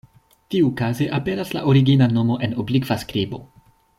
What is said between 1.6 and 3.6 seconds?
origina nomo en oblikva skribo.